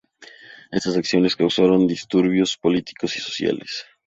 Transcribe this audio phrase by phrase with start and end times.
[0.71, 3.85] Estas acciones causaron disturbios políticos y sociales.